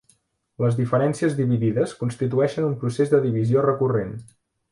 Les 0.61 0.77
diferències 0.77 1.35
dividides 1.41 1.93
constitueixen 2.01 2.67
un 2.69 2.75
procés 2.85 3.13
de 3.13 3.23
divisió 3.29 3.67
recurrent. 3.69 4.19